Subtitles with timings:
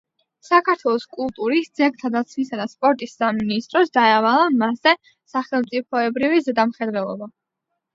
[0.47, 4.99] საქართველოს კულტურის, ძეგლთა დაცვისა და სპორტის სამინისტროს დაევალა მასზე
[5.37, 7.35] სახელმწიფოებრივი ზედამხედველობა.